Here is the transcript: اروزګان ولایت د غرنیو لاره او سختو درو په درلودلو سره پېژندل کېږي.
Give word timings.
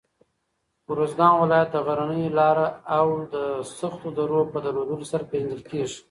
اروزګان 0.93 1.33
ولایت 1.41 1.69
د 1.73 1.77
غرنیو 1.87 2.35
لاره 2.39 2.67
او 2.97 3.07
سختو 3.77 4.09
درو 4.17 4.39
په 4.51 4.57
درلودلو 4.65 5.05
سره 5.11 5.23
پېژندل 5.29 5.61
کېږي. 5.69 5.97